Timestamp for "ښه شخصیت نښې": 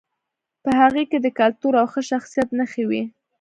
1.93-2.83